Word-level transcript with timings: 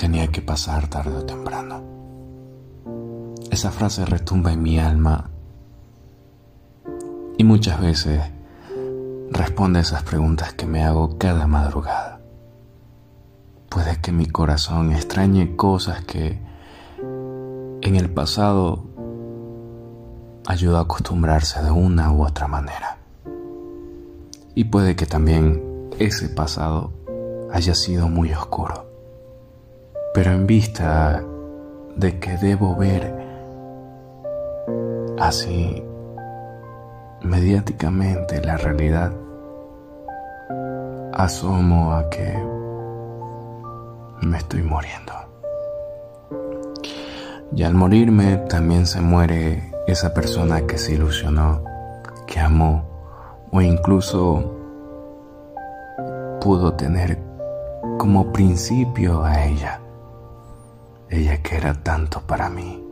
tenía 0.00 0.28
que 0.28 0.40
pasar 0.40 0.88
tarde 0.88 1.14
o 1.14 1.26
temprano. 1.26 1.82
Esa 3.50 3.70
frase 3.70 4.06
retumba 4.06 4.50
en 4.50 4.62
mi 4.62 4.78
alma 4.78 5.28
y 7.36 7.44
muchas 7.44 7.78
veces 7.78 8.22
responde 9.30 9.80
a 9.80 9.82
esas 9.82 10.02
preguntas 10.02 10.54
que 10.54 10.64
me 10.64 10.82
hago 10.82 11.18
cada 11.18 11.46
madrugada. 11.46 12.22
Puede 13.68 14.00
que 14.00 14.10
mi 14.10 14.24
corazón 14.24 14.90
extrañe 14.92 15.54
cosas 15.54 16.02
que 16.06 16.40
en 17.82 17.96
el 17.96 18.08
pasado 18.08 18.86
ayudó 20.46 20.78
a 20.78 20.82
acostumbrarse 20.82 21.62
de 21.62 21.72
una 21.72 22.10
u 22.10 22.24
otra 22.24 22.48
manera. 22.48 22.96
Y 24.54 24.64
puede 24.64 24.96
que 24.96 25.04
también 25.04 25.90
ese 25.98 26.30
pasado 26.30 26.90
haya 27.52 27.74
sido 27.74 28.08
muy 28.08 28.32
oscuro. 28.32 28.89
Pero 30.12 30.32
en 30.32 30.46
vista 30.46 31.22
de 31.96 32.18
que 32.18 32.36
debo 32.38 32.74
ver 32.76 33.14
así 35.18 35.84
mediáticamente 37.22 38.40
la 38.40 38.56
realidad, 38.56 39.12
asomo 41.12 41.92
a 41.92 42.08
que 42.10 42.34
me 44.22 44.38
estoy 44.38 44.62
muriendo. 44.62 45.12
Y 47.52 47.62
al 47.64 47.74
morirme 47.74 48.36
también 48.48 48.86
se 48.86 49.00
muere 49.00 49.72
esa 49.86 50.14
persona 50.14 50.62
que 50.66 50.78
se 50.78 50.94
ilusionó, 50.94 51.62
que 52.26 52.40
amó 52.40 52.84
o 53.50 53.60
incluso 53.60 54.56
pudo 56.40 56.74
tener 56.74 57.18
como 57.98 58.32
principio 58.32 59.22
a 59.24 59.44
ella, 59.44 59.80
ella 61.10 61.42
que 61.42 61.56
era 61.56 61.74
tanto 61.74 62.22
para 62.26 62.48
mí. 62.48 62.82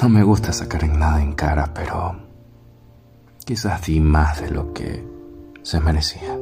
No 0.00 0.08
me 0.08 0.22
gusta 0.22 0.52
sacar 0.52 0.84
en 0.84 0.98
nada 0.98 1.20
en 1.20 1.32
cara, 1.32 1.74
pero 1.74 2.16
quizás 3.44 3.82
di 3.82 4.00
más 4.00 4.40
de 4.40 4.50
lo 4.50 4.72
que 4.72 5.04
se 5.62 5.80
merecía. 5.80 6.36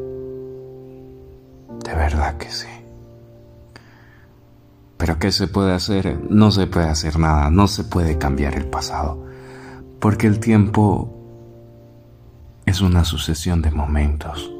De 1.84 1.94
verdad 1.94 2.36
que 2.36 2.50
sí. 2.50 2.68
Pero 4.98 5.18
¿qué 5.18 5.32
se 5.32 5.48
puede 5.48 5.72
hacer? 5.72 6.20
No 6.28 6.50
se 6.50 6.66
puede 6.66 6.88
hacer 6.88 7.18
nada, 7.18 7.50
no 7.50 7.66
se 7.66 7.84
puede 7.84 8.18
cambiar 8.18 8.54
el 8.56 8.66
pasado, 8.66 9.24
porque 10.00 10.26
el 10.26 10.40
tiempo 10.40 11.14
es 12.66 12.82
una 12.82 13.04
sucesión 13.04 13.62
de 13.62 13.70
momentos 13.70 14.52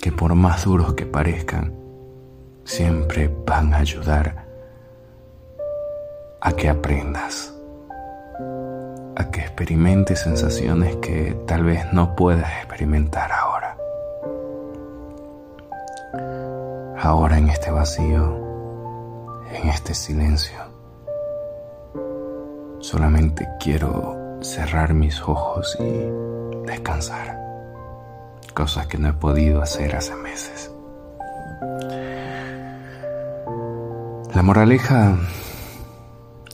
que 0.00 0.10
por 0.10 0.34
más 0.34 0.64
duros 0.64 0.94
que 0.94 1.06
parezcan, 1.06 1.81
siempre 2.64 3.30
van 3.46 3.74
a 3.74 3.78
ayudar 3.78 4.46
a 6.40 6.52
que 6.52 6.68
aprendas, 6.68 7.52
a 9.16 9.30
que 9.30 9.40
experimentes 9.40 10.20
sensaciones 10.20 10.96
que 10.96 11.36
tal 11.46 11.64
vez 11.64 11.92
no 11.92 12.16
puedas 12.16 12.50
experimentar 12.58 13.30
ahora. 13.32 13.76
Ahora 16.98 17.38
en 17.38 17.48
este 17.48 17.70
vacío, 17.70 18.42
en 19.52 19.68
este 19.68 19.94
silencio. 19.94 20.58
Solamente 22.80 23.48
quiero 23.60 24.38
cerrar 24.40 24.94
mis 24.94 25.20
ojos 25.22 25.76
y 25.78 26.66
descansar, 26.66 27.38
cosas 28.54 28.86
que 28.86 28.98
no 28.98 29.08
he 29.08 29.12
podido 29.12 29.62
hacer 29.62 29.94
hace 29.94 30.14
meses. 30.16 30.72
La 34.34 34.42
moraleja, 34.42 35.18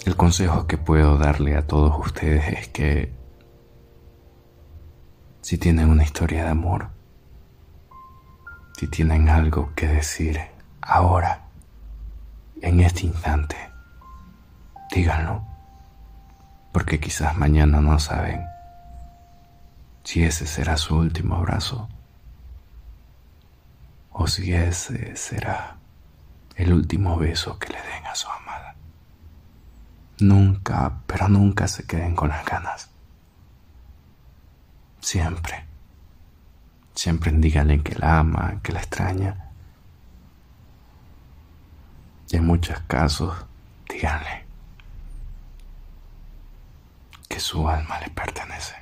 el 0.05 0.17
consejo 0.17 0.67
que 0.67 0.77
puedo 0.77 1.17
darle 1.17 1.57
a 1.57 1.65
todos 1.65 1.97
ustedes 1.97 2.45
es 2.49 2.69
que 2.69 3.15
si 5.43 5.59
tienen 5.59 5.89
una 5.89 6.03
historia 6.03 6.43
de 6.43 6.51
amor, 6.51 6.89
si 8.77 8.89
tienen 8.89 9.29
algo 9.29 9.73
que 9.77 9.87
decir 9.87 10.41
ahora, 10.81 11.45
en 12.63 12.81
este 12.81 13.07
instante. 13.07 13.57
Díganlo, 14.93 15.45
porque 16.73 16.99
quizás 16.99 17.37
mañana 17.37 17.81
no 17.81 18.01
saben 18.01 18.41
si 20.03 20.25
ese 20.25 20.49
será 20.49 20.77
su 20.77 20.97
último 20.97 21.37
abrazo 21.37 21.89
o 24.11 24.27
si 24.27 24.53
ese 24.53 25.15
será 25.15 25.79
el 26.59 26.73
último 26.73 27.17
beso 27.17 27.59
que 27.59 27.73
le 27.73 27.81
den 27.81 28.07
a 28.07 28.15
su 28.15 28.29
amada. 28.29 28.75
Nunca, 30.21 31.01
pero 31.07 31.29
nunca 31.29 31.69
se 31.69 31.87
queden 31.87 32.15
con 32.15 32.29
las 32.29 32.45
ganas. 32.45 32.91
Siempre, 35.01 35.65
siempre 36.95 37.31
díganle 37.33 37.83
que 37.83 37.95
la 37.95 38.19
ama, 38.19 38.61
que 38.63 38.73
la 38.73 38.81
extraña 38.81 39.49
y 42.31 42.37
en 42.37 42.45
muchos 42.45 42.79
casos, 42.81 43.35
díganle 43.89 44.45
que 47.29 47.41
su 47.41 47.69
alma 47.69 47.99
le 48.01 48.11
pertenece. 48.11 48.75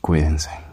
Cuídense. 0.00 0.67